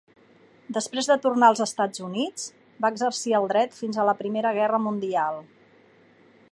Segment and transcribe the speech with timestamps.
[0.77, 2.47] Després de tornar als Estats Units,
[2.85, 5.41] va exercir el dret fins a la Primera Guerra Mundial.